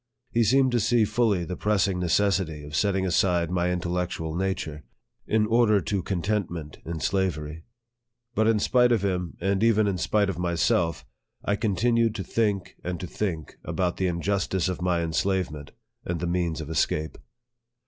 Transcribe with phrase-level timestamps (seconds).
[0.31, 4.83] He seemed to see fully the pressing necessity of setting aside my in tellectual nature,
[5.27, 7.65] in order to contentment in slavery.
[8.33, 11.05] But in spite of him, and even in spite of myself,
[11.45, 15.69] I con tinued to think, and to think about the injustice of my enslavement,
[16.03, 17.19] and the means of escape.